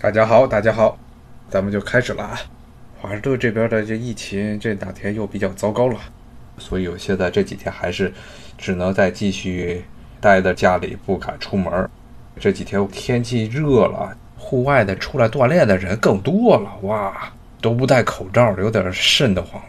[0.00, 0.96] 大家好，大家好，
[1.50, 2.38] 咱们就开始了啊！
[3.00, 5.98] 华盛顿这边的这疫情这两天又比较糟糕了，
[6.56, 8.12] 所以我现在这几天还是
[8.56, 9.84] 只能再继续
[10.20, 11.90] 待在家里，不敢出门。
[12.38, 19.60] 这几天天气热了，户外的出来锻炼的人更多了，哇，都不戴口罩，有点瘆得慌。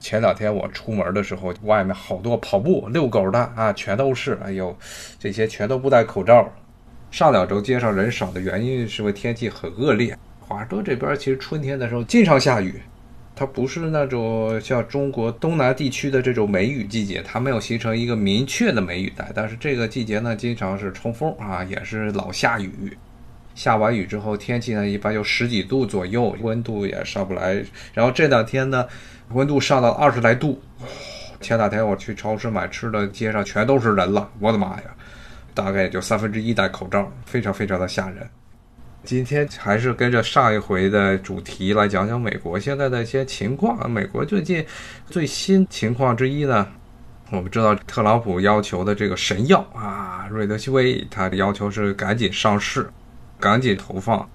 [0.00, 4.76] 前两天我出门的时候，外面好多跑步、遛狗的啊，全都是，哎呦，
[5.20, 6.52] 这些全都不戴口罩。
[7.10, 10.16] 上两周街上人少的原因是因为天气很恶劣。
[10.40, 12.80] 华州这边其实春天的时候经常下雨，
[13.34, 19.30] 它不是那种像中国东南地区的这种梅雨季节，它没有形成一个明确的梅雨带。
[19.34, 22.96] 但是这个季节呢，经常是冲锋啊，也是老下雨。
[23.54, 27.62] 下完雨之后，天气呢一般就十几度左右，温度也上不来。
[27.92, 28.86] 然后这两天呢，
[29.30, 30.60] 温度上到二十来度。
[31.40, 34.84] 前两天我去超市买吃的，街上全都是人了，我的妈呀！
[35.58, 38.24] 大概也就三分之一戴口罩，非常非常的吓人。
[39.02, 43.90] 今天还是跟着上一回的主题来讲讲美国现在的一些情况。
[43.90, 44.64] 美国最近
[45.06, 46.64] 最新情况之一呢，
[47.32, 52.88] 我们知道特朗普要求的这个神药啊，瑞德西韦，他的要求是赶紧上市，
[53.40, 54.28] 赶紧投放。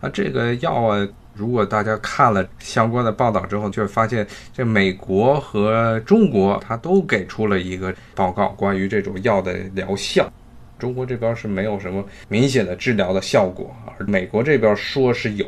[0.00, 10.30] 那这个药啊，如果大家看了相关的报道之后，就会发现这美国和中国他都给出了一个报告，关于这种药的疗效。
[10.78, 15.46] 中国这边是没有什么明显的治疗的效果，而美国这边说是有。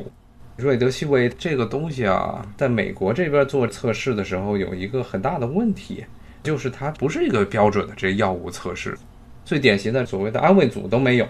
[0.56, 6.05] 瑞德西韦这个东西啊，在美国这边做测试的时候有一个很大的问题，
[6.42, 8.95] 就是它不是一个标准的这药物测试。
[9.42, 11.27] 最典型的所谓的安慰组都没有，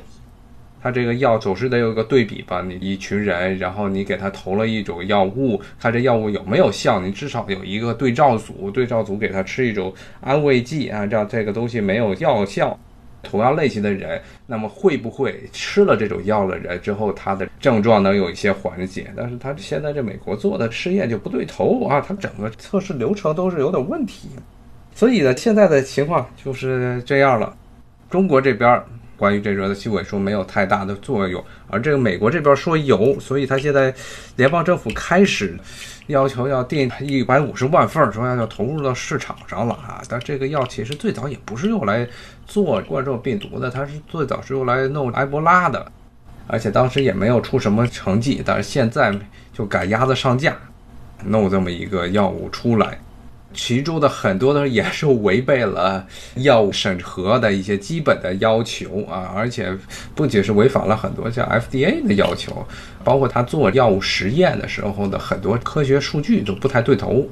[0.83, 2.61] 它这个药总是得有一个对比吧？
[2.61, 12.77] 你一群人，然后你给他投了一种药物，看这药物有没有效，你至少有一个对照组，对照组给他吃一种安慰剂啊，这样这个东西没有药效。
[13.23, 19.13] 同样类型的人，那么会不会吃了这种药的人之后，他的症状能有一些缓解？
[19.17, 24.29] 但是他现在这美国做的试验就不对头啊，他整个测试流程都是有点问题。
[24.95, 27.57] 所以呢，现在的情况就是这样了。
[28.11, 28.83] 中国这边
[29.21, 33.95] 关于这个的西韦说没有太大的作用，而这个美国这边说有，所以他现在
[34.37, 35.55] 联邦政府开始。
[36.07, 40.03] 要求要订一百五十万份，说要要投入到市场上了啊！
[40.09, 42.05] 但这个药其实最早也不是用来
[42.49, 45.87] 做冠状病毒的，它是最早是用来弄埃博拉的，
[46.49, 48.43] 而且当时也没有出什么成绩。
[48.45, 49.15] 但是现在
[49.53, 50.57] 就赶鸭子上架，
[51.27, 52.99] 弄这么一个药物出来。
[53.53, 56.07] 其中的很多的也是违背了
[56.37, 59.77] 药物审核的一些基本的要求啊，而且
[60.15, 62.65] 不仅是违反了很多像 FDA 的要求，
[63.03, 67.29] 包括他做药物实验的时候的很多科学数据都不太对头。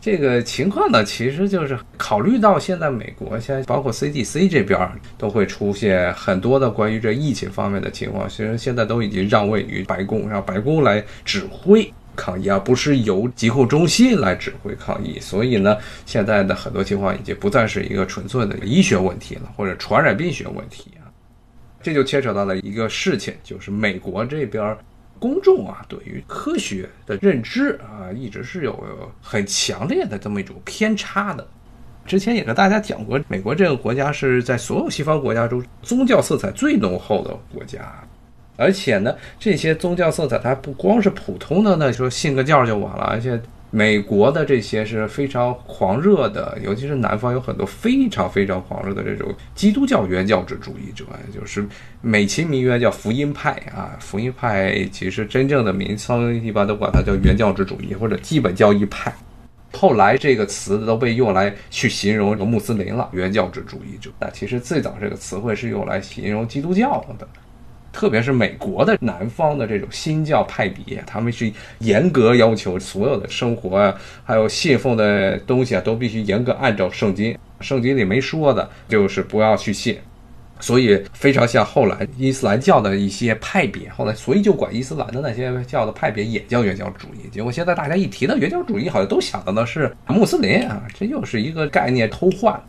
[0.00, 4.88] 这个情况呢，其实就是考虑到现在美国现在包括 CDC 这边
[5.18, 11.92] 都会出现很多的关于这疫情方面的情况，其实现在都已经让位于白宫，让白宫来指挥。
[12.18, 21.06] 抗议而不是由疾控中心来指挥抗议，所以呢，现在的很多情况已经不再是一个纯粹的医学问题了，或者传染病学问题啊。
[21.80, 24.76] 这就牵扯到了一个事情，就是美国这边
[25.20, 31.46] 公众啊，对于科学的认知啊，一直是有很强烈的这么一种偏差的。
[32.04, 37.80] 之前也跟大家讲过，美国这个国家是在所有西方国家中宗教色彩最浓厚的国家。
[38.58, 43.04] 而且呢，这些宗教色彩它不光是普通的呢，说信个教就完了。
[43.04, 51.64] 而且美国的这些是非常狂热的，尤其是南方有很多非常非常狂热的这种基督教原教旨主义者，就是
[52.00, 53.96] 美其名曰叫福音派啊。
[54.00, 59.14] 福音派其实真正的名称一般都管它叫原教旨主义或者基本教义派。
[59.72, 64.10] 后来这个词都被用来去形容穆斯林了，原教旨主义者。
[64.18, 67.28] 那其实最早这个词汇是用来形容基督教的。
[67.92, 71.50] 特别是美国的南方的这种新教派别，他们是
[71.80, 73.94] 严格要求所有的生活啊，
[74.24, 77.36] 还有信奉的东西啊，都必须严格按照圣经。
[77.60, 79.98] 圣经里没说的，就是不要去信。
[80.60, 87.28] 所以非常像后来伊斯兰教的一些派别，后来所以就管伊斯兰的那些教的派别也叫原教主义。
[87.30, 92.60] 结果现在大家一提到原教主义，好像都想到的是穆斯林啊，这又是一个概念偷换。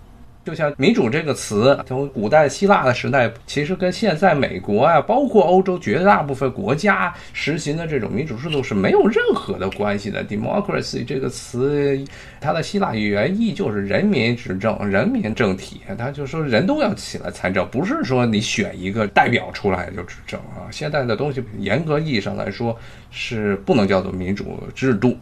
[0.49, 10.25] 就像民主这个词，从古代希腊的时代，其实跟现在美国啊，包括欧洲绝大部分国家实行的这种民主制度是没有任何的关系的。
[10.25, 12.03] democracy 这个词，
[12.41, 20.65] 它的希腊语原意就是人民执政、人民政体，它就说人都要起来参政，不是说你选一个代表出来就执政啊。
[20.71, 22.75] 现在的东西，严格意义上来说
[23.11, 25.15] 是不能叫做民主制度。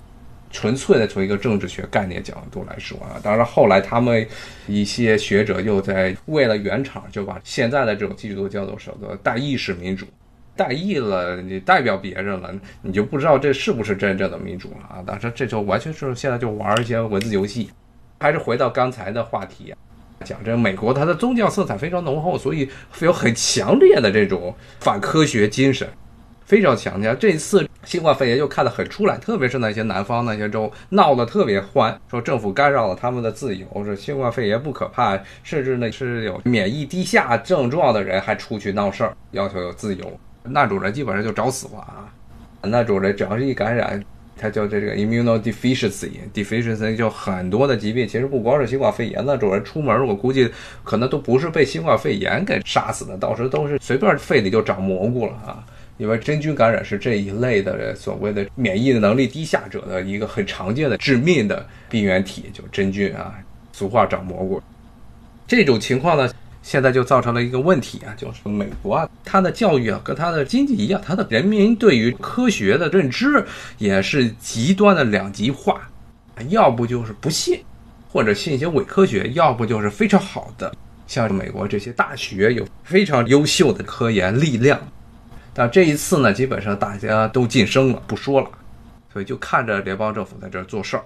[0.52, 4.26] 纯粹的从一个政治学概念角度来说啊，当然后来他们
[4.68, 10.06] 一些学者又在为了圆场，就把现在的这种制度叫做什么代议式民主。
[10.56, 12.52] 代议了，你代表别人了，
[12.82, 15.04] 你就不知道这是不是真正的民主了啊！
[15.06, 17.70] 当然，这就完全是现在就玩一些文字游戏。
[18.20, 19.72] 还是回到刚才的话题，
[20.24, 22.68] 讲这美国它的宗教色彩非常浓厚，所以
[23.02, 25.88] 有很强烈的这种反科学精神，
[26.48, 27.16] 非常强烈。
[27.20, 40.20] 这次新冠肺炎就看得很出来，特别是那些南方那些州闹得特别欢，说政府干扰了他们的自由，说新冠肺炎不可怕，甚至呢是有免疫低下症状的人还出去闹事儿，要求有自由。
[40.44, 42.08] 那种人基本上就找死了啊！
[42.62, 44.02] 那种人只要是一感染，
[44.38, 50.50] 他叫这个 immunodeficiency，deficiency 就很多的疾病，其实不光是新冠肺炎那种人出门，我估计
[50.86, 55.62] 可能都不是被新冠肺炎给杀死的，到时候都是随便肺里就长蘑菇了啊！
[55.98, 63.36] 因为真菌感染是这一类的所谓的免疫的能力低下者的一个很常见的致命的病原体，就真菌啊，
[63.74, 64.62] 俗话长蘑菇。
[65.48, 66.32] 这种情况呢？
[66.64, 73.42] 现在就造成了一个问题啊，就是美国啊，它的教育啊，跟它的经济一样，它的人民对于科学的认知
[73.78, 75.90] 也是极端的两极化，
[76.50, 77.62] 要不就是不信，
[78.12, 80.76] 或者信一些伪科学，要不就是非常好的，
[81.08, 84.78] 像美国这些大学有非常优秀的科研力量。
[85.58, 88.50] 但这一次呢，基本上大家都晋升了，不说了，
[89.12, 91.04] 所以就看着联邦政府在这儿做事儿。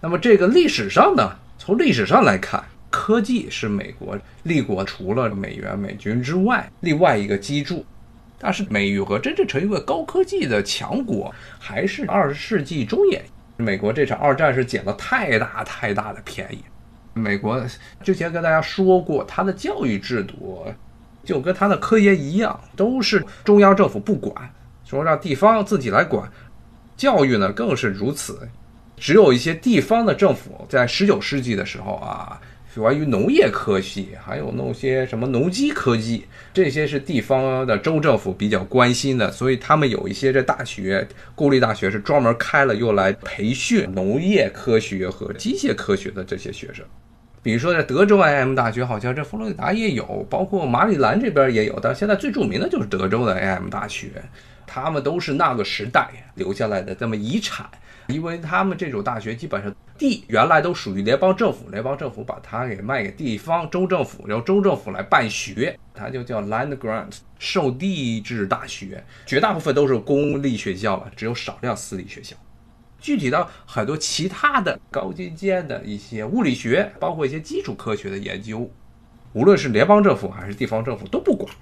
[0.00, 2.64] 那么这个历史上呢，从历史上来看。
[2.94, 7.82] 科技是美国立国除了美元美军之外另外一个基柱，
[8.38, 13.24] 但是美国真正成为一个高科技的强国，还是二十世纪中叶。
[13.56, 16.62] 美国这场二战是捡了太大太大的便宜。
[17.14, 17.64] 美国
[18.02, 20.66] 之前跟大家说过，它的教育制度
[21.24, 24.34] 就跟它的科研一样，都是中央政府不管，
[24.84, 26.30] 说让地方自己来管。
[26.96, 28.48] 教育呢更是如此，
[28.96, 32.40] 只有一些地方的政府在十九世纪的时候啊。
[32.74, 36.24] 关于农业科技，还有弄些什么农机科技，
[36.54, 46.82] 这些是地方的州政府比较关心的，所以他们有一些这大学，公立大学是专门开了用来培训农业科学和机械科学的这些学生。
[47.42, 54.10] 比如说在德州 A.M 大学，好像这佛罗里达也有，包括马里兰这边也有，但现在最著名的就是德州的 A.M 大学，
[54.66, 57.66] 他们都是那个时代留下来的这么遗产。
[58.08, 72.36] 因为他们这种大学基本上地原来都属于联邦政府，联邦政府把它给卖给地方州政府，然后州政府来办学，它就叫 land grant，受地制大学，绝大部分都是公立学校了，只有少量私立学校。
[73.02, 78.70] 具体到很多其他的高精尖的一些物理学，包括一些基础科学的研究，
[79.32, 81.52] 无论是联邦政府还是地方政府都不管，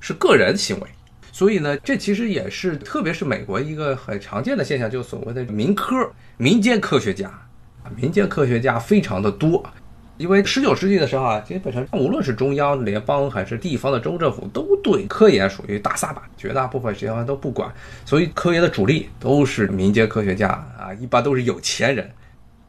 [0.00, 0.88] 是个人行为。
[1.32, 7.30] 所以呢，这其实也是，特别是美国一个很常见的现象，就所谓的民科、民间科学家，
[7.94, 9.62] 民间科学家非常的多。
[10.18, 17.72] 因为十九世纪的时候啊，基本上无论是中央、联邦还是地方的州政府，都对科研属于大撒把，绝大部分学校都不管。
[18.04, 22.10] 所以科研的主力都是民间科学家啊，一般都是有钱人，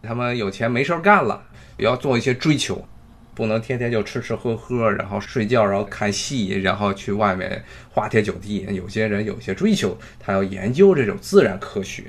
[0.04, 1.42] 他们有钱没事儿干了，
[1.78, 2.86] 要做一些追求。
[3.34, 8.66] 不能天天就吃吃喝喝，然后睡觉，然后看戏，然后去外面花天酒地。
[8.72, 12.06] 有些人有些追求，他要研究这种自然科学。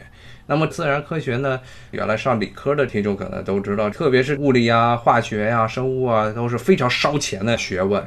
[0.48, 1.60] 那么自然科学呢？
[1.90, 8.02] 原来上理科的听众可能都知道，特别是物理啊、化学呀、生物啊，都是非常烧钱的学问。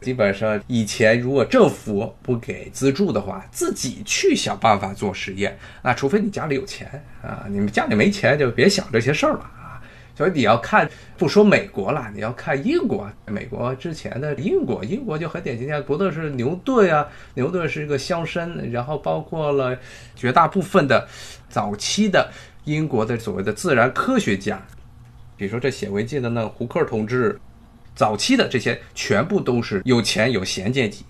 [0.00, 5.56] 基本上以前如果政府不给资助的话，自己去想办法做实验。
[5.82, 6.88] 那除非你家里有钱
[7.22, 9.50] 啊，你们家里没钱就别想这些事儿了。
[10.16, 13.10] 所以你要看，不说美国了，你要看英国。
[13.26, 19.76] 美国之前的英国，英国就很典型，像不论是牛顿啊，牛顿是一个乡绅，然后包括了
[20.14, 21.08] 绝大部分的
[21.48, 22.30] 早期的
[22.64, 24.64] 英国的所谓的自然科学家，
[25.36, 27.40] 比如说这显微镜的那胡克同志，
[27.96, 31.04] 早期的这些全部都是有钱有闲阶级。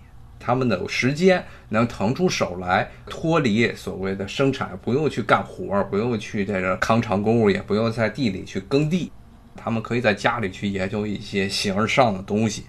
[0.45, 9.11] 他们的时间能腾出手来，脱离所谓的生产，不用去干活儿，不用去在这康长公务，也不用在地里去耕地，
[9.57, 12.65] 他们可以在家里去研究一些形而上的东西。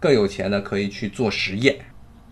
[0.00, 1.76] 更有钱的可以去做实验，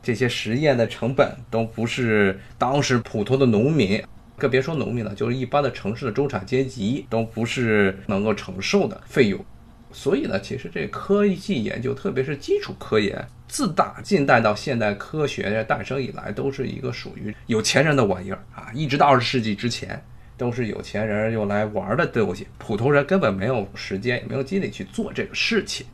[0.03, 4.03] 这些实验的成本都不是当时普通的农民，
[4.39, 9.45] 更别说农民了，就是一般的城市的中产阶级都不是能够承受的费用。
[9.93, 18.71] 所以呢，其实这科技研究，特别是基础科研，自打近代到现代科学诞生以来，都是一个属于有钱人的玩意儿啊！
[18.75, 20.03] 一直到二十世纪之前，
[20.37, 25.87] 都是有钱人用来玩的东西，普通人根本没有时间，也没有精力去做这个事情。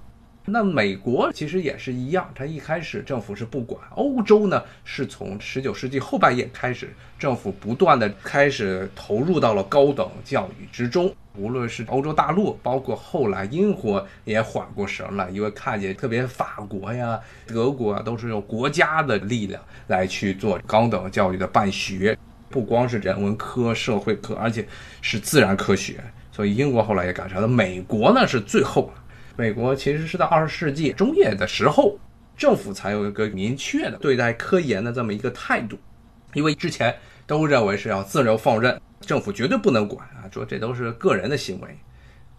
[0.45, 3.81] 那美国其实也是一样，它一开始政府是不管。
[3.95, 11.15] 欧洲呢，是从十九世纪后半叶开始，政府不断的开始投入到了高等教育之中。
[11.37, 22.19] 无论是欧洲大陆，包括后来英国也缓过神来，因为看见特别法国呀、德国啊，都是用国家的力量来去做高等教育的办学，
[22.51, 24.67] 不光是人文科、社会科，而且
[25.01, 26.03] 是自然科学。
[26.33, 27.47] 所以英国后来也赶上了。
[27.47, 28.93] 美国呢是最后。
[29.37, 31.99] 美国其实是到二十世纪中叶的时候，
[32.37, 35.79] 政府才有一个明确的对待科研的这么一个态度，
[36.35, 36.95] 因为之前
[37.27, 41.79] 都认为是要自由放任，政府绝对不能管啊，说这都是个人的行为。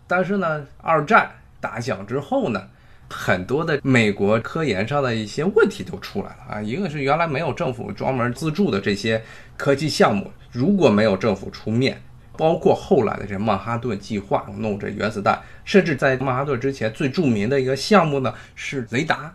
[0.08, 2.68] 但是呢，二战打响之后呢，
[3.10, 9.24] 很多的美国科研上的一些问题都出来了啊，一个是原来没有政府专门资助的这些
[9.58, 12.02] 科技项目，如果没有政府出面。
[12.38, 19.34] 包括后来的这曼哈顿计划，弄这原子弹，甚至在曼哈顿之前最著名的一个项目呢是雷达。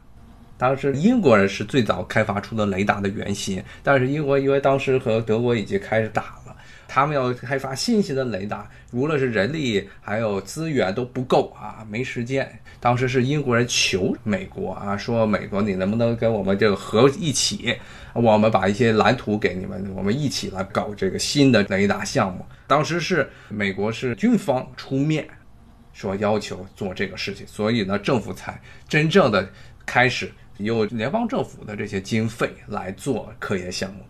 [0.57, 6.48] 当时英国人是最早开发出的雷达的原型，但是英国因为当时和德国已经开始打了，
[6.89, 12.51] 他们要开发新型的雷达，无论是人力还有资源都不够啊，没时间。
[12.81, 17.77] 当时是英国人求美国啊，说美国你能不能跟我们这个合一起？
[18.15, 22.45] 我们把一些蓝图给你们，我们一起来搞这个新的雷达项目。
[22.67, 25.29] 当时是美国是军方出面
[25.93, 29.49] 说要求做这个事情，所以呢，政府才真正的
[29.85, 34.01] 开始用联邦政府的这些经费来做科研项目。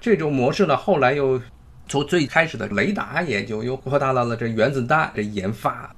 [0.00, 1.40] 这种模式呢，后来又
[1.88, 5.94] 从最开始的雷达研究，又扩大到了这原子弹这研发。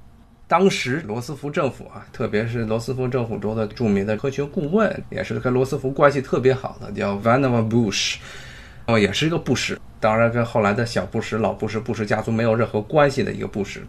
[0.47, 8.17] 当时罗斯福政府啊，特别是罗斯福政府中的著名的科学顾问，也是跟罗斯福关系特别好的，叫 Vannevar Bush，
[8.85, 13.81] 哦，也是一个布什，当然跟后来的小布什、老布什、布什家族没有任何关系的一个布什。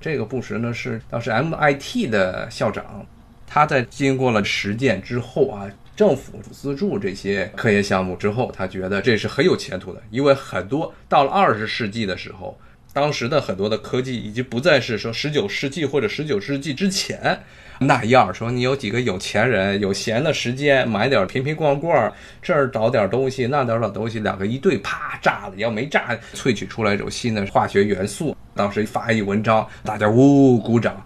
[0.00, 3.06] 这个布什呢是当时 MIT 的校长，
[3.46, 12.58] 他在经过了实践之后啊，政府资助这些科研项目之后，他觉得这是很有前途的，因为很多到了二十世纪的时候。
[12.94, 17.42] 当时的很多的科技已经不再是说十九世纪或者十九世纪之前
[17.78, 28.36] 那样，说你有几个有钱人有闲的时间买点瓶瓶罐罐，这儿找点东西那点儿东西，两个一对，啪炸了，要没炸萃取出来一种新的化学元素。
[28.54, 31.02] 当时发一文章，大家呜呜鼓掌，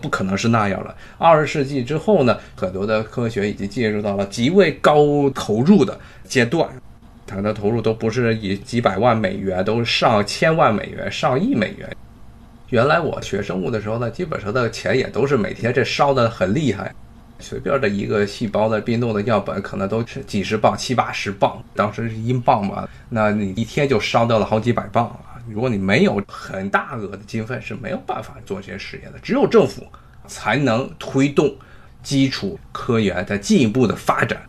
[0.00, 0.94] 不可能是那样了。
[1.18, 6.68] 二十世纪之后呢，很多的科学已经进入到了极为高投入的阶段。
[7.26, 11.86] 它的投入都不是以几百万美元，都是上千万美元、上亿美元。
[12.70, 16.90] 原来我学生物的时候呢，基本上的钱也都是每天这烧的很厉害，
[17.38, 25.27] 随便的一个细胞的冰冻的样本可能都是几十磅、七八十磅，当时是英镑嘛，那你一天就烧掉了好几百磅啊！
[25.50, 29.18] 如果你没有很大额的经费，是没有办法做这些实验的。
[29.20, 29.86] 只有政府
[30.26, 31.56] 才能推动
[32.02, 34.40] 基础科研的进一步的发展。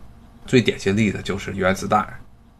[0.46, 2.06] 最典型的例子就是原子弹。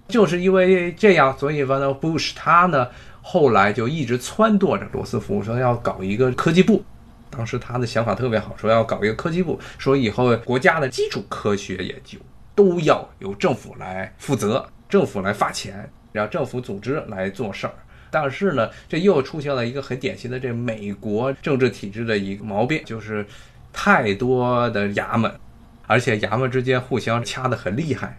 [0.09, 2.89] 就是因为这样，所以 Van Bush 他呢
[3.23, 6.83] 后来就一直撺掇着罗斯福说要搞一个科技部。
[7.31, 12.19] 当时他的想法特别好，说要搞一个科技部，说以后国家的基础科学研究
[12.57, 17.75] 都要由政府来负责，政府来发钱，让政府组织来做事儿。
[18.11, 23.25] 但是呢，这又出现了一个很典型的这美国政治体制的一个毛病，就是
[23.73, 25.33] 太多的衙门，
[25.87, 28.19] 而且衙门之间互相掐得很厉害。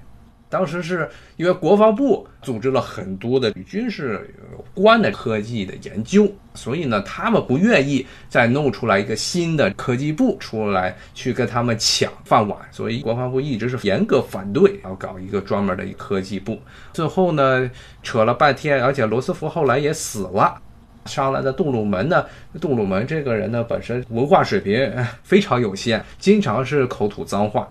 [0.52, 16.60] 当时是因为国防部组织了很多的与军事有关的科技的研究，所以呢，他们不愿意再弄出来一个新的科技部出来去跟他们抢饭碗，所以国防部一直是严格反对要搞一个专门的科技部。
[16.92, 17.72] 最后呢，
[18.04, 20.62] 扯了半天，而且罗斯福后来也死了，
[21.06, 22.26] 上来的杜鲁门呢，
[22.60, 24.94] 杜鲁门这个人呢，本身文化水平
[25.24, 27.66] 非常有限，经常是口吐脏话。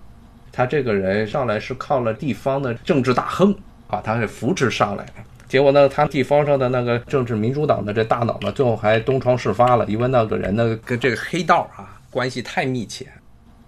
[0.61, 3.55] 他这个人上来是靠了地方的政治大亨
[3.89, 5.13] 把他给扶持上来的，
[5.49, 13.07] 结果呢，他地方上的那个政治民主党的这大佬呢，最后还东窗事发了，因为那个人呢跟这个黑道啊关系太密切。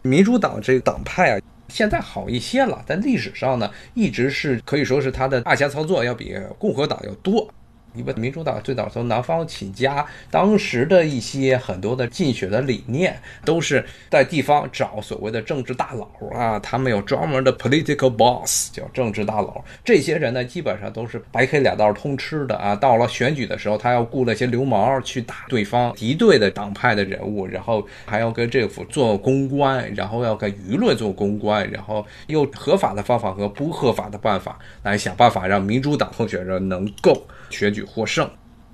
[0.03, 7.49] 民主党这个党派啊，现在好一些了，在历史上呢，一直是可以说是他的暗箱操作要比共和党要多。
[7.95, 19.63] 因为民主党最早从南方起家，当时的一些很多的竞选的理念都是在地方找所谓的政治大佬啊，他们有专门的 political boss，叫政治大佬。
[19.85, 22.75] 这些人呢，基本上都是白黑两道通吃的啊。
[22.75, 37.85] 到了选举的时候，他要雇那些流氓去打对方敌对的党派的人物，然后还要跟政府做公关，然后要跟舆论做公关，然后用合法的方法和不合法的办法来想办法让民主党候选人能够选举。
[37.85, 38.29] 获胜，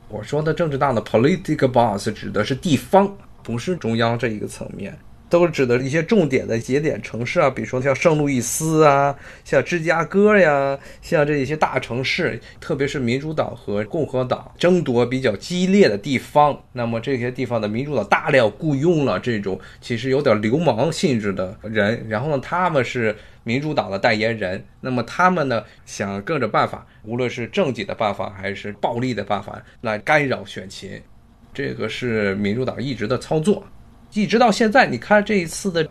[0.09, 4.99] 我说的政治大的 political boss 指的是地方，不是中央这一个层面。
[5.29, 16.59] 都是指的一些重点的节点城市啊，比如说像圣路易斯啊，像芝加哥呀，像这些大城市，特别是民主党和共和党争夺比较激烈的地方。
[16.73, 24.65] 那么这些地方的民主党大量雇佣了这种其实有点流氓性质的人，然后呢，他们是民主党的代言人。
[24.81, 31.01] 那么他们呢，想各种办法，无论是政绩的办法还是暴力的办法来干扰选情，
[31.53, 33.65] 这个是民主党一直的操作。
[34.13, 35.87] 一直到现在，你看这一次的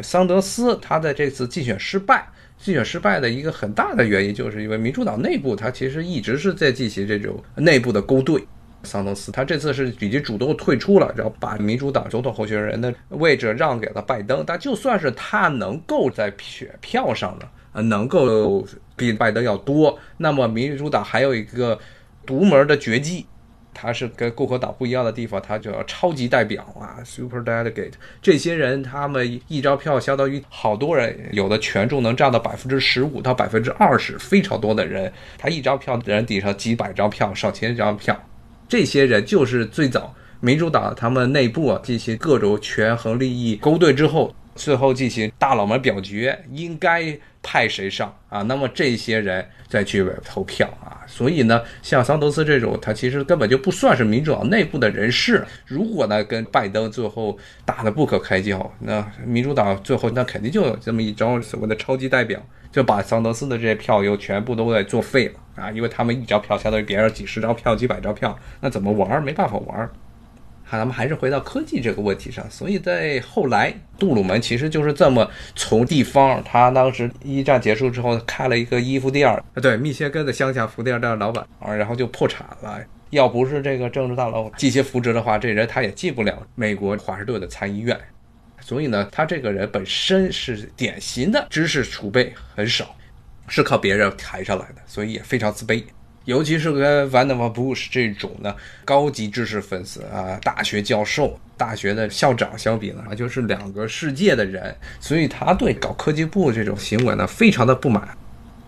[0.00, 2.26] 桑德斯，他的这次竞选失败，
[2.58, 8.44] 竞选失败的一个很大的原因，就是因为民主党内部他其实一直是在进行这种内部的勾兑。
[8.82, 14.44] 桑德斯他这次是已经主动退出了，然后把民主党总统候选人的位置让给了拜登。
[14.46, 21.78] 但就算是他能够在选票上呢，呃，能够比拜登要多，那么民主党还有一个
[22.26, 23.24] 独门的绝技。
[23.74, 27.92] 他是跟共和党不一样的地方，他叫超级代表啊，super delegate。
[28.22, 35.12] 这些人他们一张票相当于好多人，有的权重能占到百分之十五到百分之二十，非常多的人。
[35.36, 38.18] 他一张票的人抵上几百张票、上千张票。
[38.68, 44.34] 这些人就是最早民主党他们内部啊进行各种权衡利益勾兑之后。
[44.56, 48.42] 最后进行大佬们表决，应该派谁上啊？
[48.42, 51.04] 那么这些人再去投票啊。
[51.06, 55.44] 所以呢，像桑德斯这种，他其实根本就不算是民主党内部的人士。
[55.66, 62.40] 如果呢跟拜登最后打得不可开交，那民主党最后那肯定就有这么一招所谓的超级代表，
[62.72, 65.70] 就把桑德斯的这些票又全部都给作废了啊！
[65.70, 69.22] 因为他们一张票相当于别人几十张票、几百张票，那怎么玩？
[69.22, 69.90] 没办法玩。
[70.66, 72.50] 好，咱们还是回到科技这个问题上。
[72.50, 82.80] 所以在后来，杜鲁门其实就是这么从地方，他当时一战结束之后开了一个衣服店儿，对，密歇根的乡下服店店老板啊，然后就破产了。
[83.10, 87.96] 要不是这个政治大佬进行扶植的话，这人他也进不了美国华盛顿的参议院。
[88.60, 92.96] 所以呢，他这个人本身是典型的知识储备很少，
[93.46, 95.84] 是靠别人抬上来的，所以也非常自卑。
[96.24, 98.54] 尤其是跟 Vannevar Bush 这种呢
[98.84, 108.08] 高级知识分子啊，大学教授、大学的校长相比呢，就是两个世界的人，所以他对搞科技部这种行为呢非常的不满。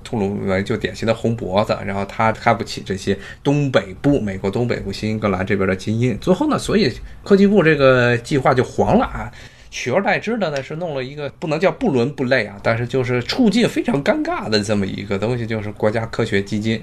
[0.09, 6.17] 杜鲁门就典型的红脖子，然后他看不起这些东北部美国东北部新英格兰这边的精英。
[6.21, 6.93] 最后呢，所以
[7.25, 9.29] 科技部这个计划就黄了啊，
[9.69, 16.81] 取而代之的呢是弄了一个不能叫不伦不类啊，但是就是处境非常尴尬的这么一个东西，就是国家科学基金。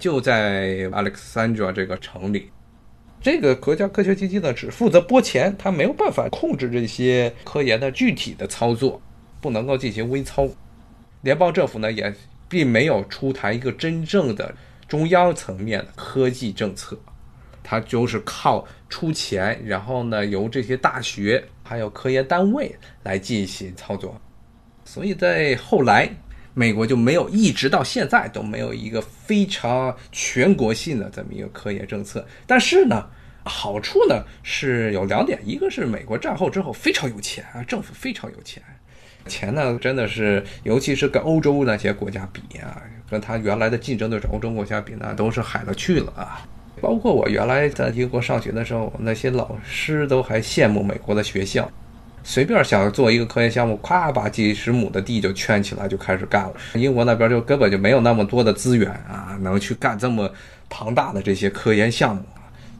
[0.00, 2.50] 就在 Alexandra 这个城里，
[3.20, 9.00] 这个国家科学基金呢只负责拨钱，他没有办法控制这些科研的具体的操作，
[9.42, 10.48] 不能够进行微操。
[11.20, 12.12] 联邦政府呢也
[12.48, 14.54] 并没有出台一个真正的
[14.88, 16.98] 中央层面的科技政策，
[17.62, 24.18] 它就是靠出钱，然后呢由这些大学还有科研单位来进行操作。
[24.82, 26.08] 所以在后来。
[26.54, 32.26] 美国就没有一直到现在都没有一个非常全国性的这么一个科研政策。
[32.46, 33.06] 但是呢，
[33.44, 38.62] 好处呢是有两点，一个是美国战后之后非常有钱啊，政府非常有钱，
[39.26, 46.46] 钱呢真的是，尤其是跟欧洲那些国家比啊，跟他原来的竞争对手欧洲国家比呢，都是海了去了啊。
[46.80, 51.70] 包括我原来在英国上学的时候，那些老师都还羡慕美国的学校。
[52.22, 56.52] 随便想做一个科研项目，咵把几十亩的地就圈起来就开始干了。
[56.74, 60.30] 英国那边就根本就没有那么多的资源啊，能去干这么
[60.68, 62.22] 庞大的这些科研项目。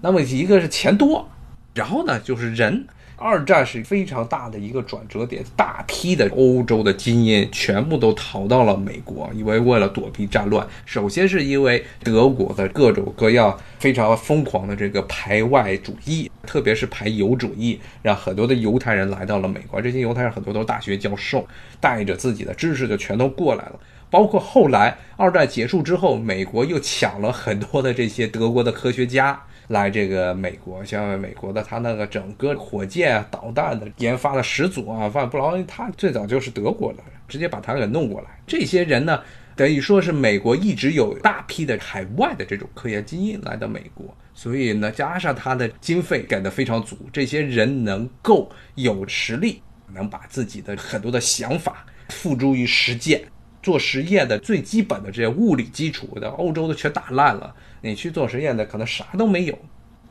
[0.01, 1.29] 那么一个是钱多，
[1.75, 2.87] 然后呢就是人。
[3.21, 10.67] 二战是非常大的一个转折点，大批的欧洲的精英全部都逃到了美国，因为为了躲避战乱。
[10.87, 19.83] 首先是因为德国的各种各样非常疯狂的这个排外主义，特别是排犹主义，让很多的犹太人来到了美国。
[19.83, 21.47] 这些犹太人很多都是大学教授，
[21.79, 23.79] 带着自己的知识就全都过来了。
[24.09, 29.39] 包括后来二战结束之后，美国又抢了很多的这些德国的科学家。
[29.71, 38.31] 来这个美国，像美国的他那个整个火箭、导弹的研发的始祖啊，范布劳恩，他最早就是德国的，直接把他给弄过来。
[38.49, 39.23] 这些人呢，
[39.55, 49.63] 等于说是美国一直有大批的海外的这种科研精英来到美国，所以呢，加上他的经费给的非常足，这些人能够有实力，
[49.95, 53.23] 能把自己的很多的想法付诸于实践。
[53.63, 57.55] 做实验的最基本的这些物理基础的，欧洲的全打烂了。
[57.83, 59.59] 你去做实验的，可能啥都没有。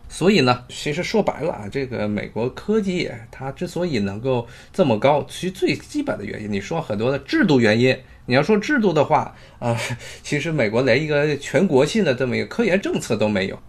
[0.08, 7.96] 所以呢，其实说白了啊，这个美国科技它之所以能够这么高，其实最基本的原因，你说很多的制度原因。
[8.26, 9.76] 你要说制度的话，啊，
[10.22, 13.60] 其实美国连一个全国性的这么一个科研政策都没有。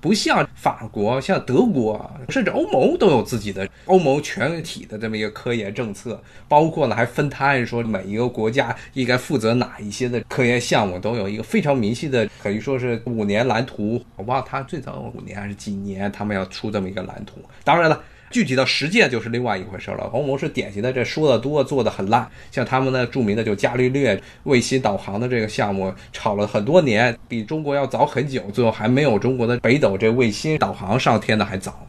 [0.00, 14.02] 不像法国、像德国，甚至欧盟都有自己的欧盟全体的这么一个科研政策，包括呢还分摊说每一个国家应该负责哪一些的科研项目，都有一个非常明细的，可以说是五年蓝图。
[14.16, 17.40] 我不知道他最早五年还是几年，他们要出这么一个蓝图。
[17.62, 18.02] 当然了。
[18.30, 20.04] 具体到实践就是另外一回事了。
[20.12, 22.30] 欧盟是典型的，这说的多，做的很烂。
[22.50, 31.86] 像他们呢，著名的就伽利略卫星导航的这个项目，炒了很多年，比中国要早很久，最后还没有中国的北斗这卫星导航上天的还早。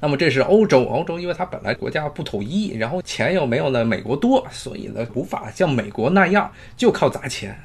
[0.00, 7.56] 那么这是欧洲，欧洲因为它本来国家不统一，然后钱又没有呢美国多，所以呢无法像美国那样就靠砸钱。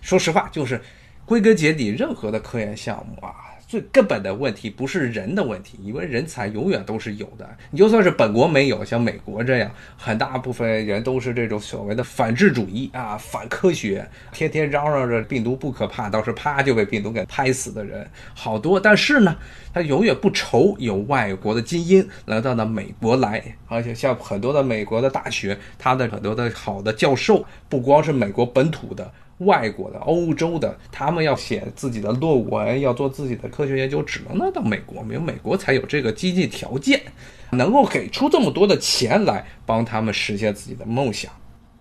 [0.00, 0.80] 说实话，就是
[1.24, 3.53] 归根结底，任何的科研项目啊。
[3.66, 7.48] 最根本的问题不是人的问题，因为人才永远都是有的。
[7.70, 18.78] 你就算是本国没有，像美国这样，很大部分人都是这种所谓的反智主义啊，反科学，天天嚷嚷着病毒不可怕，倒是啪就被病毒给拍死的人好多。
[18.78, 19.36] 但是呢，
[19.72, 29.10] 他永远不愁有外国的精英来到了美国来，而且像很多的美国的大学，他的很多的好的教授，不光是美国本土的。
[29.38, 37.00] 外国的、欧洲的，他们要写自己的论文，要做自己的科学研究，只能拿到美国，因为美国才有这个经济条件，
[37.50, 41.32] 能够给出这么多的钱来帮他们实现自己的梦想。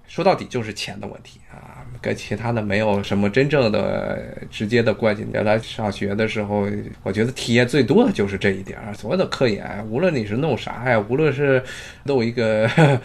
[0.07, 5.25] 说到底就是钱的问题啊，跟其他的没有什么真正的直接的关系。
[5.33, 6.67] 原来上学的时候，
[7.01, 11.63] 我觉得体验最多的就是这一点儿所谓的科研，无论你是弄啥呀，无论是
[12.05, 12.69] 弄一个。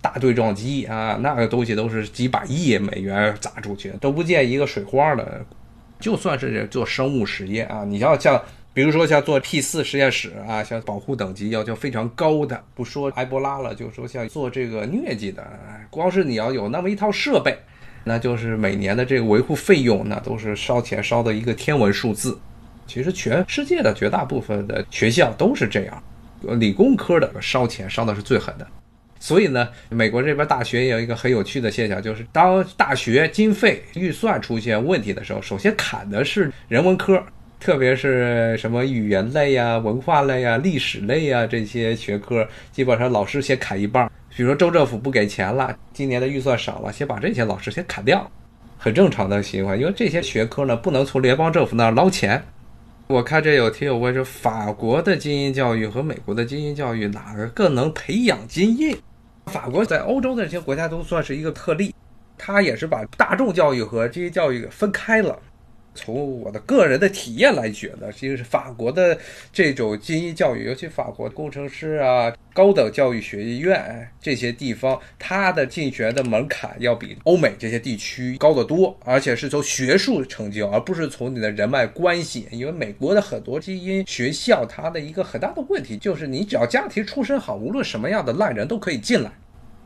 [0.00, 5.44] 大对撞机啊，那个东西都是几百亿美元砸出去，都不见一个水花的。
[5.98, 15.46] 就算是做生物实验啊，你要像，比如说像做 P 四实验室啊，像保护等级要求非常高的，不说埃博拉了，就说像做这个疟疾的，
[15.90, 17.54] 光是你要有那么一套设备，
[18.02, 22.40] 那就是每年的这个维护费用，那都是烧钱烧的一个天文数字。
[22.86, 26.02] 其实全世界的绝大部分的学校都是这样，
[26.58, 28.66] 理工科的烧钱烧的是最狠的。
[29.20, 37.22] 所以呢，美国这边大学也有一个很有趣的现象，就是当大学经费预算出现问题的时候，首先砍的是人文科，
[37.60, 44.10] 特别是什么语言类呀、文化类呀、历史类呀这些学科，基本上老师先砍一半。
[44.34, 48.30] 比如说州政府不给钱了，今年的预算少了，先把这些老师先砍掉，
[48.78, 52.42] 很正常的情况，因为这些学科呢不能从联邦政府那儿捞钱。
[53.06, 58.96] 我看这有听友问说，法国的精英教育和美国的精英教育哪个更能培养精英？
[59.46, 61.94] 法国在欧洲的这些国家都算是一个特例，
[62.38, 65.38] 它也是把大众教育和这些教育给分开了。
[65.94, 69.18] 从我的个人的体验来觉得，其实是法国的
[69.52, 82.46] 这种精英教育，尤其法国工程师啊、高等教育学院这些地方，它的进学的门槛要比欧美这些地区高得多，而且是从学术成就，而不是从你的人脉关系。
[82.50, 89.30] 因为美国的很多精英学校，它的一个很大的问题就是，你只要家庭出身好，无论什么样的烂人都可以进来。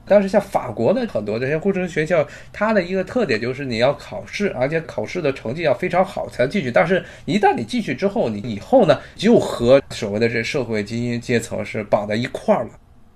[0.06, 6.70] 但是像法国的很多这些工程学校，它的一个特点就是你要考试，而且考试的成绩要非常好才能进去。
[6.70, 12.70] 但是，一旦你进去之后，你以后呢就和所谓的这社会精英阶层是绑在一块儿了，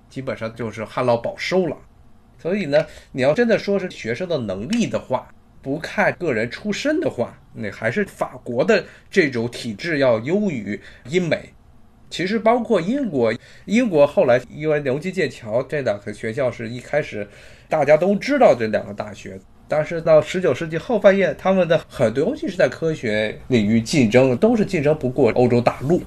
[0.08, 1.76] 基本上就是旱涝保收了。
[2.40, 5.28] 所以呢，你要真的说是学生的能力的话，
[5.60, 11.52] 不看个人出身的话，那还是法国的这种体制要优于英美。
[12.10, 13.32] 其实包括英国，
[13.66, 17.26] 英国后来因为牛津、剑桥这两个学校是一开始
[17.68, 26.02] 大家都知道这两个大学，但是到十九世纪后半叶，他们的很多东西是在科学领域竞争，都是竞争不过欧洲大陆。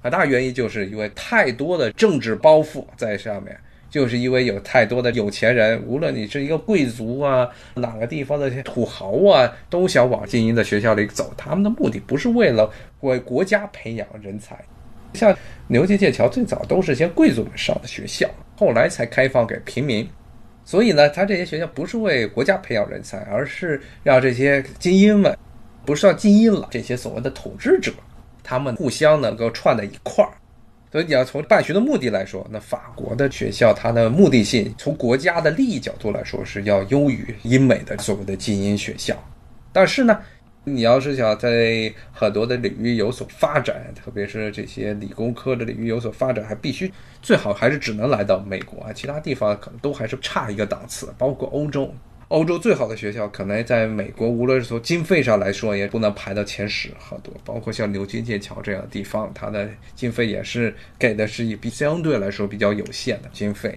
[0.00, 3.54] 很大原因就是因为太多的政治包袱在上面，
[3.90, 11.34] 就是因为有太多的有钱人，无论你是一个贵族啊，哪个地方的土豪啊，都想往精英的学校里走。
[11.36, 14.56] 他们的目的不是为了为国家培养人才。
[15.14, 15.36] 像
[15.68, 20.08] 牛津、剑桥最早都是些贵族们上的学校，后来才开放给平民。
[20.64, 25.36] 所以呢，他这些学校不是为国家培养人才，而是让这些精英们，
[25.84, 27.92] 不是叫精英了，这些所谓的统治者，
[28.42, 30.30] 他们互相能够串在一块儿。
[30.92, 39.16] 所以你要从办学的目的来说，那法国的学校它的目的性，从国家的利益角度来说，是要优于英美的所谓的精英学校。
[39.72, 40.20] 但是呢，
[40.64, 46.92] 你要是想在很多的领域有所发展，特别是这些理工科的领域有所发展，还必须
[47.22, 51.12] 最好还是只能来到美国啊，其他地方可能都还是差一个档次。
[51.16, 51.94] 包括欧洲，
[52.28, 56.90] 欧洲最好的学校可能在美国，无论是从经费上来说，也不能排到前十。
[56.98, 63.76] 很多包括像牛津、剑桥这样的地方，它的经费也是给的是比相对来说比较有限的经费。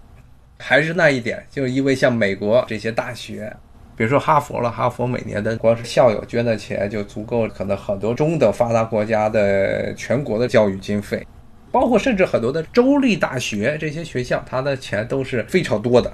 [0.59, 3.55] 还是那一点，就是因为像美国这些大学。
[3.95, 11.25] 比如说哈佛了，哈佛每年的光是校友捐的钱就足够可能很多中等发达国家的全国的教育经费，
[11.71, 16.11] 包括甚至很多的州立大学这些学校，它的钱都是非常多的。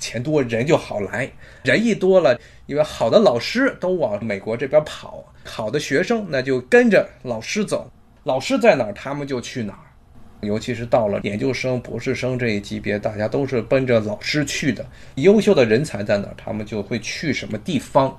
[0.00, 1.30] 钱多人就好来，
[1.62, 7.88] 人一多了，因为好的老师都往美国这边跑，好的学生那就跟着老师走，
[8.24, 9.91] 老师在哪儿他们就去哪儿。
[10.42, 14.84] 尤其是到了研究生、博士生这一级别，大家都是奔着老师去的。
[15.14, 18.16] 优秀的人才在哪，他们就会去什么地方。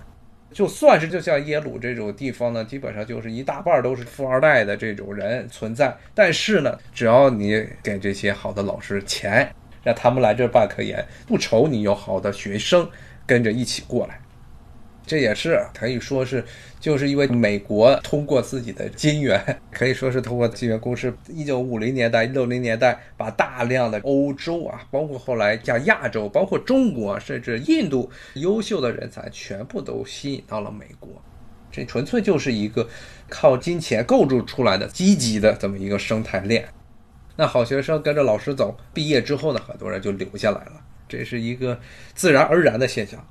[0.51, 5.95] 就算是就像耶鲁这种地方呢，基本上就是一大半都是富二代的这种人存在。
[6.13, 9.49] 但是呢，只要你给这些好的老师钱。
[9.83, 12.89] 让他们来这办科研，不愁你有好的学生
[13.25, 14.17] 跟着一起过来。
[15.05, 16.43] 这也是可以说是，
[16.79, 31.21] 就是因为美国通过自己的金元，可以说是通过金元公司，一九五零年代、六零年代，把大量的欧洲啊，包括后来像亚洲，包括中国，甚至印度优秀的人才，全部都吸引到了美国。
[31.69, 32.87] 这纯粹就是一个
[33.27, 36.65] 靠金钱构筑出来的积极的这么一个生态链。
[37.35, 41.77] 那好学生跟着老师走，毕业之后呢，很多人就留下来了，这是一个
[42.13, 43.27] 自然而然的现象。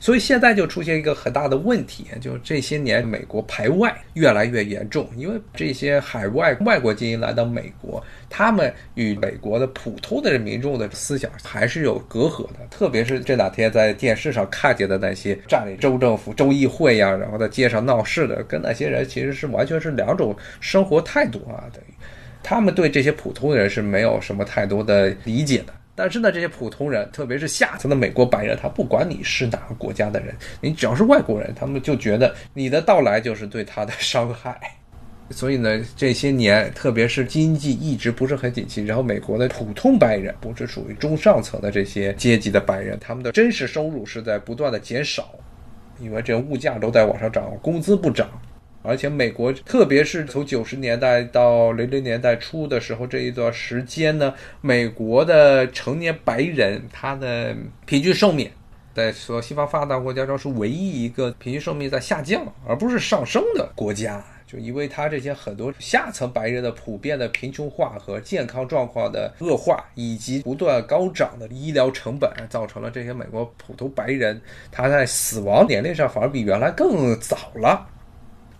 [0.00, 12.58] 所以现在就出现一个很大的问题，就这些年美国排外越来越严重，因为这些海外外国精英来到美国，他们与美国的普通的民众的思想还是有隔阂的。
[12.70, 21.94] 特别是这两天在电视上看见的那些占领州政府、州议会呀，然后在街上闹事的，跟那些人其实是完全是两种生活态度啊，等于。
[22.40, 34.56] 他们对这些普通人是没有什么太多的理解的，但是呢，这些普通人，特别是下层的美国白人，他不管你是哪个国家的人，你只要是外国人，他们就觉得你的到来就是对他的 伤害。
[35.30, 45.34] 所以呢，这些年，特别是经济一直不是很景气，然后美国的普通白人，不是属于中上层的这些阶级的白人，他们的真实收入是在不断的减少，
[45.98, 48.30] 因为这物价都在往上涨，工资不涨。
[48.82, 58.50] 而且美国，特别是从九十年代到零零年代初的时候，这一段时间呢，美国的成年白人他的平均寿命，
[58.94, 64.24] 在所西方发达国家中是唯一一个平均寿命在下降而不是上升的国家。
[64.46, 74.40] 就因为他这些很多下层白人的普遍的贫穷化和健康状况的恶化，以及不断高涨的医疗成本，造成了这些美国普通白人
[74.72, 77.86] 他在死亡年龄上反而比原来更早了。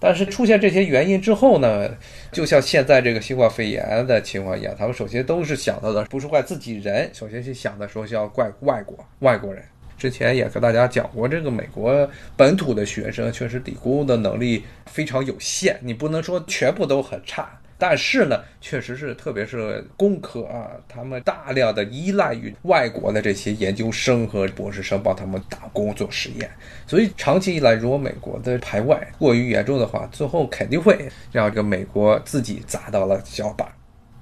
[0.01, 1.91] 但是出现这些原因之后呢，
[2.31, 9.63] 就像现在这个新冠肺炎的情况一样，他们首先都是想到的不是怪自己人，首先是想的说是要怪外国外国人。
[9.97, 17.51] 之前也跟大家讲过，这个美国本土的学生确实理工的能力非常有限，你不能说全部都很差。
[17.81, 26.51] 但是呢，确实是，特别是工科啊，他们大量的依赖于外国的这些研究生和博士生帮他们打工做实验，
[26.89, 33.69] 所以长期以来，如果美国的排外过于严重的话，最后肯定会让这个美国自己砸到了脚板。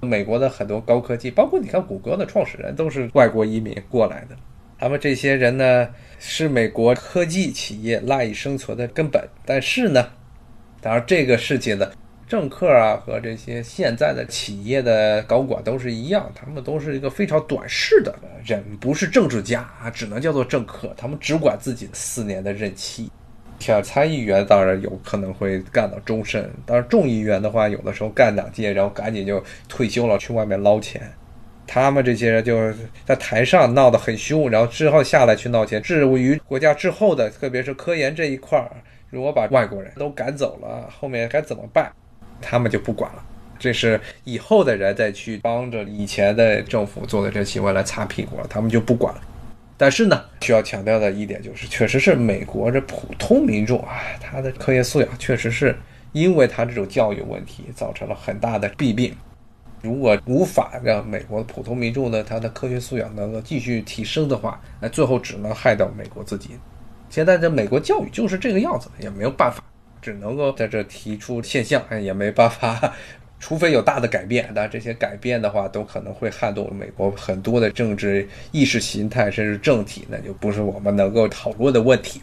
[0.01, 4.35] 美国的很多高科技，包括你看谷歌的创始人都是外国移民过来的，
[4.77, 5.89] 他们这些人呢，
[6.19, 9.27] 是美国科技企业赖以生存的根本。
[9.43, 10.07] 但是呢，
[10.79, 11.91] 当然这个事情呢。
[12.27, 18.13] 政客啊，和这些现在的企业的高管都是一样，他们都是一个非常短视的
[18.45, 20.93] 人，不是政治家啊，只能叫做政客。
[20.97, 23.09] 他们只管自己四年的任期。
[23.59, 31.01] 像参议员当然有可能会干到终身，但是众议员的话，有的时候干两届，然后赶紧就退休了，去外面捞钱。
[31.65, 35.81] 他们这些人就是在台上闹得很凶，然后之后下来去闹钱。
[35.81, 38.69] 至于国家之后的，特别是科研这一块儿，
[39.09, 41.91] 如果把外国人都赶走了，后面该怎么办？
[42.41, 43.23] 他们就不管了，
[43.59, 49.21] 这是以后的人再去帮着以前的政府做的这行为来擦屁股了，他们就不管了。
[49.79, 55.75] 但是呢，需要强调的一点就是，确实是美国这普通民众啊，他的科研素养确实是
[56.13, 59.15] 因为他这种教育问题造成了很大的弊病。
[59.83, 66.57] 如果无法让美国普通民众的他的科学素养能够继续提升的话，那最后只能害到美国自己。
[67.09, 69.63] 现在的美国教育就是这个样子，也没有办法。
[70.07, 72.93] 只能够在这提出现象，也没办法，
[73.41, 74.49] 除非有大的改变。
[74.55, 82.21] 但这些改变的话，都可能会撼动美国很多的政治意识形态，甚至政体，那就不是我们能够讨论的问题。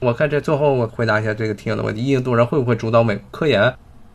[0.00, 3.72] 我看这最后我回答一下这个听友的问题：印度人会不会主导美国科研？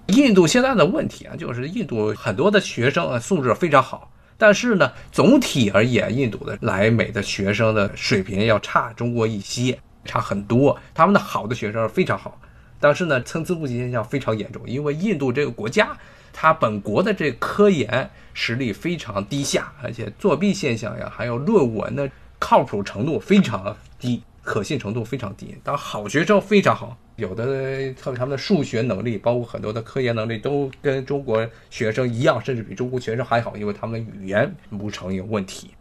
[0.08, 10.78] 印度现在的问题啊，就是印度很多的学生啊素质非常好，但是呢，总体而言，印度的来美的学生的水平要差中国一些，差很多。
[10.94, 12.38] 他们的好的学生非常好。
[12.80, 15.98] 但是呢，参差不齐现象非常严重，因为印度这个国家，
[16.32, 22.10] 它本国的这科研实力非常低下，而且作弊现象呀，还有论文的
[22.40, 25.56] 靠谱程度非常低，可信程度非常低。
[25.64, 35.72] 当好学生非常好，有的特别他们的数学能力，包括很多的科研能力，都跟中国学生一样，甚至比中国学生还好，因为他们的语言不成有问题。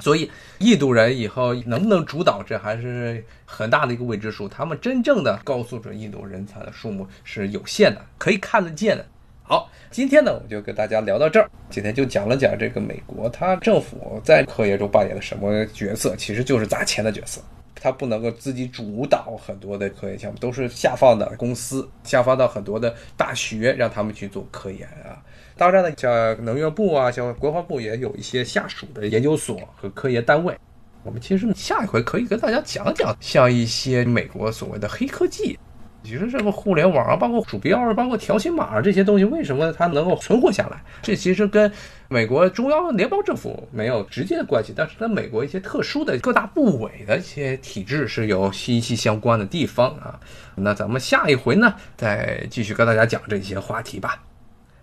[0.00, 4.48] 所以，印度人以后能不能主导，这还是很大的一个未知数。
[4.48, 9.06] 他们真正的高素质印度人才的数目是有限的，可以看得见的。
[9.42, 11.50] 好，今天呢，我就跟大家聊到这儿。
[11.70, 17.40] 今天就讲了讲这个美国，它政府在科研中扮演的什么角色，其实就是砸钱的角色。
[17.82, 25.16] 它不能够自己主导很多的科研项目，都是下放的公司，下放到很多的大学，让他们去做科研啊。
[25.60, 30.56] 当然呢，像能源部啊，像国防部也有一些下属的研究所和科研单位。
[31.02, 35.58] 我们其实下一回可以跟大家讲讲，像一些美国所谓的黑科技。
[36.02, 40.82] 其实这个互联网啊，包括鼠标啊，包括条形码啊这些东西，为什么它能够存活下来？
[41.02, 41.70] 这其实跟
[42.08, 50.18] 美国中央联邦政府没有直接的关系，但是跟美国一些特殊的各大部委的一些体制是有息息相关的地方啊。
[50.54, 54.22] 那咱们下一回呢，再继续跟大家讲这些话题吧。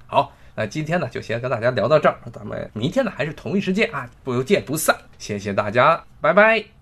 [0.05, 4.97] 好，那今天呢就先跟大家聊到这儿，咱们明天呢还是同一时间啊，不见不散。
[5.19, 6.76] 谢谢大家，拜拜。